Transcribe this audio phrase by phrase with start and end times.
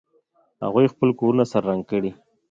[0.63, 2.11] هغوی خپل کورونه سره رنګ کړي